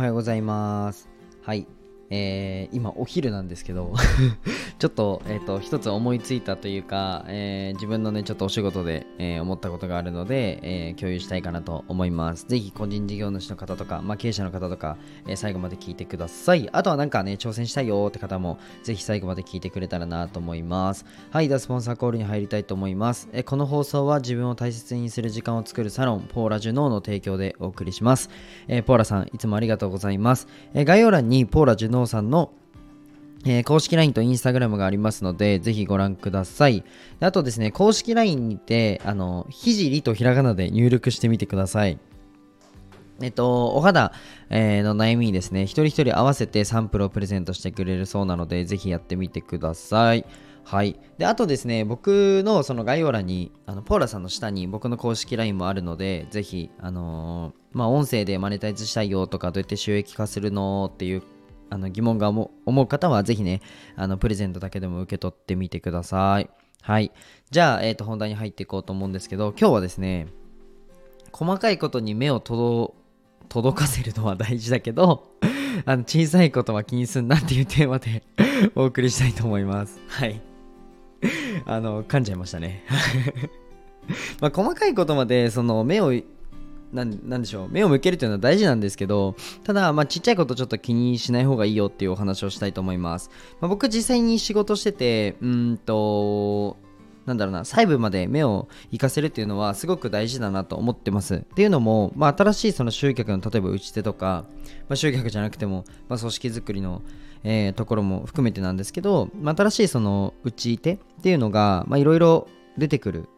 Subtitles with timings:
[0.00, 1.08] はようございます。
[1.42, 1.79] はい。
[2.10, 3.94] えー、今お昼なんですけど
[4.78, 12.46] ちょっと、えっ、ー、と、一つ思いついたというか、えー、自分のね、ちょっとお仕事で、えー、思ったことがあるので、え共有したいかなと思います。
[12.48, 14.96] ぜひ、個人事業主の方とか、まあ、経営者の方とか、
[15.28, 16.68] え最後まで聞いてください。
[16.72, 21.04] あとはなんかね、挑戦したいよって方も、ぜひ最後まで聞いてくれたらなと思います。
[21.30, 23.28] はい、では、スポンサーコールに入りたいと思います。
[23.32, 28.30] えこの放送は自分を大切にする時間を作るサロン、ポーラジュノーの提供でお送りします。
[28.68, 30.48] えポーラさん、いつもありがとうございます。
[30.72, 32.52] え概要欄にポーラジュノーさんの
[33.44, 36.84] えー、公式 LINE と Instagram がありますので、ぜひご覧ください。
[37.20, 41.98] あとですね、公式 LINE にて、あの、ひじりとひらがなで入力してみてください。
[43.22, 44.12] えっと、お肌、
[44.50, 50.26] えー、の悩みにですね、一人一人合わせてサンプルをプレゼントしてくれるそうなので、ぜひやってみてください。
[50.64, 50.98] はい。
[51.16, 61.22] で、あとですね、僕のその概要欄に、あの、ポーラさんの下に僕の公式 LINE もあるので、ぜひ、あのー、まあ、音声でマネタイズしたいよとか、どうやって収益化するのっていう
[61.70, 63.62] あの疑問が思う方はぜひね、
[63.96, 66.50] あのプレゼントだけでも受け取ってみてください。
[66.82, 67.12] はい。
[67.50, 70.26] じゃあ、えっ、ー、と、本題に入っていこうと思うんですけど、今日はですね、
[71.32, 75.30] 細かいことに目を届かせるのは大事だけど、
[75.86, 78.22] あの小さいことは気にすんなっていうテーマで
[78.74, 80.00] お送りしたいと思います。
[80.08, 80.40] はい。
[81.66, 82.84] あの、噛んじゃいましたね。
[84.40, 86.12] まあ、細かいことまでその目を
[86.92, 87.68] なんなんでしょう。
[87.70, 96.76] 目を向けるというのは大事なんですけどただ、まあ、ちっちゃいことちょっと気にしない方がいいよっていうお話をしたいと思います、まあ、僕実際に仕事しててうんと
[97.26, 101.36] なんだろうな細部まで目を活かせるっていうのはすごく大事だなと思ってます。
[101.36, 104.44] っていうのも、まあ、新しいその集客の例えば打ち手とか、
[104.88, 107.02] まあ、集客じゃなくても、まあ、組織づくりの
[107.42, 113.28] えー、ところも含めてなんですけど、まあ、新しいその打ち手っていうのがいろいろ出てくる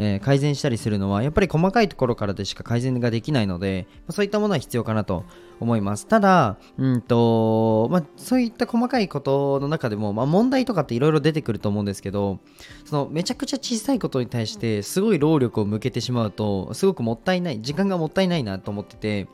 [0.00, 5.24] え、改善したりするのはやっぱり細かいところからでしか改善ができないので、ま、そういったものは必要かなと
[5.58, 6.06] 思います。
[6.06, 12.38] ただ、うんとまあ、そういった細かいことの中でも、まあ、問題とかっていろいろ出てくると思うんですけど
[12.84, 19.26] そのめちゃくちゃ小さいことに対してすごい労力を向けてしまうとすごくもったいない時間がもったいないなと思ってて、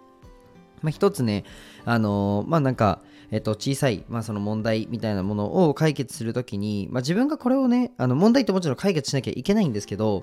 [0.81, 1.45] まあ、一つね
[1.85, 3.01] あのー、まあなんか
[3.31, 10.23] えっと、小さい、まあ、その問題みたいなものを解決するときに、まあ、自分がこれをね、あの問題ってもちろん解決しなきゃいけないんですけど、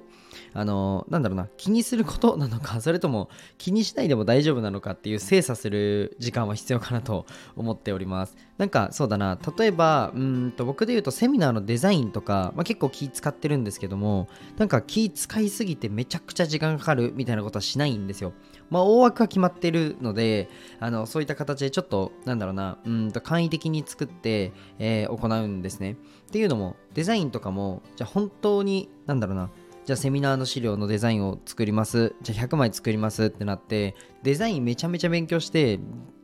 [0.53, 7.25] あの、なんだろうな、気にすることなのか、それとも気にしないでも大丈夫なのかっていう精査する時間は必要かなと
[7.55, 8.35] 思っております。
[8.57, 18.33] なんかそうだな、例えば、うんと僕で言うとセミナーのデザインとか、まあ、結構気使ってるんですけども、なんか気使いすぎてめちゃくちゃ時間かかるみたいなことはしないんですよ。
[18.69, 25.93] まあ、大枠は決まってるので、あのそういった形でちょっと、なんだろうな、うんと簡易的に作って、えー、行うんですね。
[25.93, 25.95] っ
[26.31, 29.49] ていうのも、デザインとかも、じゃあ本当に、なんだろうな、
[29.85, 32.13] じゃあセミナーの資料のデザインを作ります。
[32.21, 35.79] じゃあ100枚作りますってなって、デザインめちゃめちゃ勉強して、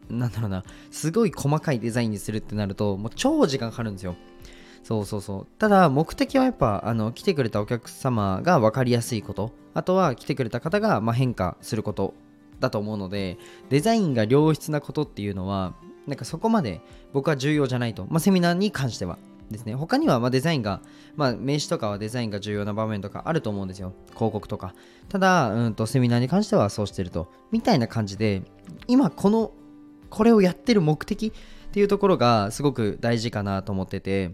[0.10, 4.16] なんだろうな、すごい細かいデザインにするってなると、もう超時間かかるんですよ。
[4.84, 5.48] そうそうそう。
[5.58, 12.14] ただ、目的はやっぱ、あの、来てくれたお客様が分かりやすいこと、あとは来てくれた方が、ま、変化すること
[12.60, 13.38] だと思うので
[13.70, 15.74] デザインが良質なことっていうのは
[16.08, 16.82] なんかそこまで
[17.14, 19.18] 僕は重要じゃないと、まあ、セミナーに関しては
[19.50, 19.76] ですね。
[19.76, 20.82] 他にはまデザインが、
[21.16, 23.94] まあ、名刺とかはデザインが重要な場面とかあると思うんですよ。
[24.14, 24.74] 広告とか。
[25.10, 27.32] ただ、うんと、セミナーに関してはそうしてると。
[27.52, 28.44] みたいな感じで
[28.88, 29.52] 今この
[30.10, 34.32] これをやってる目的っていうところがすごく大事かなと思ってて。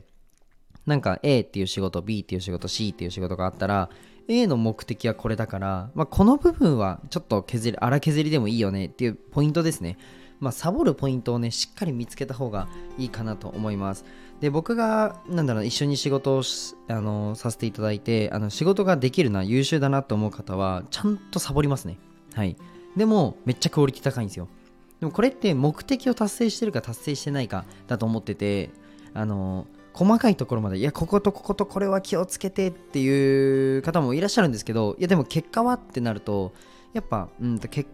[0.85, 3.90] なんか A っていう仕事 B っていう仕事 C っていう仕事があったら
[4.28, 9.97] A の目的はこれだから、まあ、この部分はちょっと削り荒削りでもいいよねっていうポイントですね。
[10.40, 14.03] まあ、サボるポイントをね、しっかり見つけた方がいいかなと思います。
[14.44, 16.44] で、僕が、なんだろう、一緒に仕事を
[16.90, 21.98] あのさせていただいて、あの仕事ができるな、優秀だなと思う方は、ちゃんとサボりますね。
[22.34, 22.58] はい。
[22.98, 24.50] でも、めっちゃクオリティ高いんですよ。
[25.00, 28.72] でもこれって目的を達成してるか達成してないかだと思ってて、
[29.14, 36.52] あの細かいところまでいやこことこことこれは気をつけてっていう方もいらっしゃるんですけどいやでも結果はってなると
[36.94, 37.90] やっぱ、うん、結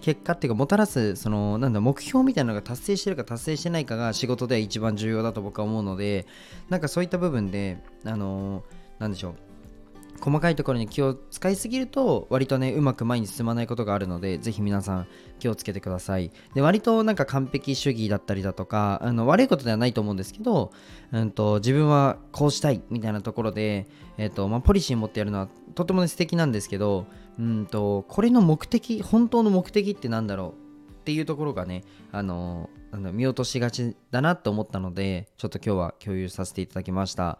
[0.00, 6.26] 結果っていうかもたらすそのなんだ目標みたいなのが達成してるか達成してないかが仕事では一番重要だと僕は思うので
[6.68, 8.62] なんかそういった部分であの
[8.98, 9.34] なんでしょう
[10.20, 15.06] 細かいところに気を使いすぎると割とねうまく前に進まないことがあるのでぜひ皆さん
[15.38, 16.30] 気をつけてください。
[16.54, 20.72] で割となんか完璧主義だったりだとかあの悪いことではないと思うんですけど、
[21.12, 27.06] うんと、自分はこうしたいみたいなところで、えーとまあ、ポリシー持ってやるのはとても、ね、素敵なんですけど、
[27.38, 32.68] うんとこれの目的本当の目的って何だろうっていうところがね、あの
[33.12, 37.38] 見落としがちだなと思ったので、ちょっと今日は共有させていただきました。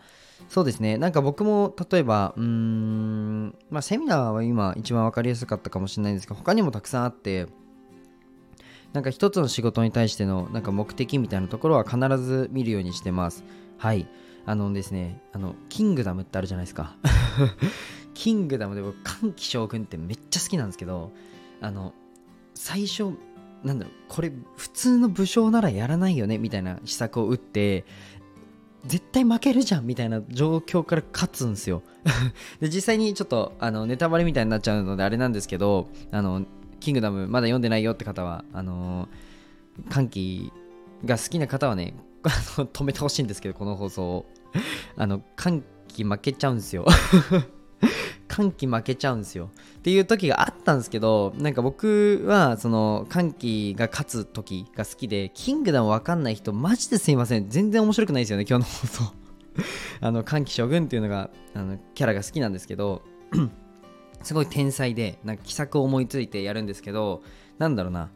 [0.49, 7.49] そうですね、なんか僕も例えば、うーん、まあ、セミナーは今一番分かりやすかったかもしれないんですけど、他にもたくさんあって、
[8.93, 13.43] なんか一つの仕事に対してのなんか目的みたいなところは必ず見るようにしてます。
[13.79, 14.07] はい。
[14.49, 16.95] あのですねあのキングダムってあるじゃないですか。
[18.17, 21.13] キングダムで僕歓喜将軍ってめっちゃ好きなんですけど
[21.61, 21.93] あの
[22.55, 23.11] 最初
[23.63, 27.85] なんだろうこれ普通の武将ならやらないよねみたいな施策を打って
[28.87, 31.83] 絶対負けるじゃんみたいな状況から勝つんですよ。
[32.61, 36.47] で実際にちょっとあのネタバレみたいになっちゃうのであれなんですけどあの
[36.81, 39.09] キングダムまだ読んでないよって方はあの
[39.91, 40.53] 歓喜
[41.05, 44.27] が好きな方はね 止めてほしいんですけどこの放送を。
[44.97, 46.87] あの歓喜負けちゃうんですよ。
[48.37, 49.49] 歓喜負けちゃうんですよ。
[49.79, 57.49] っていう時があったんですけどなんか僕はその歓喜が勝つ時が好きでキングダムわかんない人マジですいません。
[57.49, 59.15] 全然面白くないですよね今日の放送。
[60.03, 63.01] あの歓喜将軍っていうのがあのキャラが好きなんですけど
[64.23, 67.23] すごい天才でなんか奇策を思いついてやるんですけど
[67.57, 68.11] なんだろうな。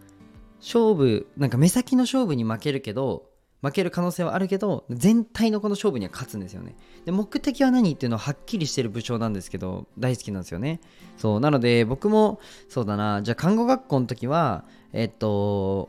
[0.60, 3.29] 勝負なんか目先の勝負に負けるけど
[3.62, 6.74] 負ける可能性はあるけど全体のこの勝負には勝つんですよね。
[7.04, 10.80] で目的は何っていうのははっきりしてる武将なんですけど大好きなんですよね。
[11.18, 15.88] そうなので僕もそうだなじゃあ看護学校の時はえっと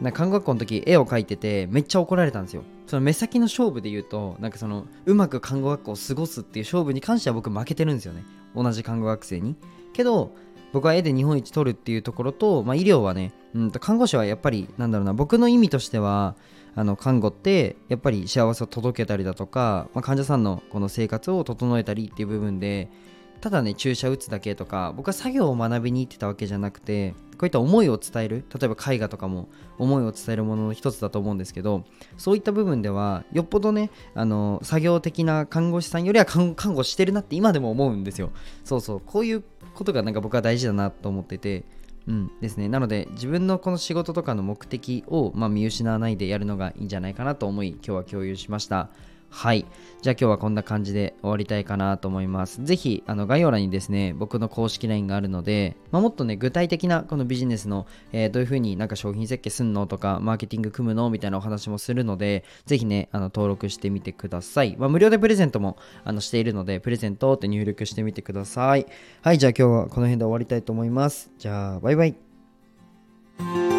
[0.00, 2.64] な看護学校の時絵を描いててめっちゃ怒られたんですよ。
[2.86, 8.24] その目先の勝負で言うとなんかそのうまく看護学校を過ごすっていう勝負に関しては僕負けてるんですよね。
[8.54, 9.56] 同じ看護学生に。
[9.92, 10.34] けど
[10.72, 16.34] 僕は絵で日本一取るっていうところと、まあ、医療はね、うん、と看護師はやっぱりなんだろうな僕の意味としては
[16.74, 22.88] あの看護ってやっぱり幸せを届けたりだとか、まあ、患者さんのこの生活を整えたりっていう部分で
[23.42, 29.48] ただね注射打つだけとか僕は作業を学びに行ってたわけじゃなくてこういった思いを伝える例えば絵画とかも
[29.78, 31.84] 思いを伝えるものの一つだと思うんですけど
[32.16, 38.30] そういった部分ではよっぽどねあの作業的な看護師さんよりは看護してるなって今でも思うんですよ。
[38.64, 39.02] そうそう。
[39.04, 39.42] こういう
[39.74, 41.64] ことがなんか僕は大事だなと思ってて。
[42.06, 42.68] うんですね。
[42.68, 48.90] なので、自分のこの仕事とかの目的を、まあ、見失わないでやるのがいいんじゃないかなと思い、今日は共有しました。
[49.32, 49.64] はい。
[50.02, 52.62] じゃあ今日はこんな感じで終わりたいかなと思います。
[52.62, 64.76] ぜひ、あの概要欄にですね、僕の公式 LINE があるので、まあ、もっとね、具体的なこのビジネスの、えー、どういう風になんか商品設計すんのとか、マーケティング組むのみたいなお話もするので、ぜひね、あの登録してみてください。
[64.78, 68.86] まあ、無料でプレゼントもあのしているので、プレゼントって入力してみてください。
[69.22, 71.30] はい、じゃあ今日はこの辺で終わりたいと思います。
[71.38, 73.71] じゃあ、バイバイ。